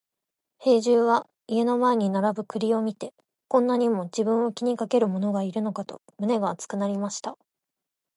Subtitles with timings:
[0.57, 3.13] 兵十は家の前に並ぶ栗を見て、
[3.47, 7.37] こんなにも自分を気にかける者がいるのかと胸が熱くなりました。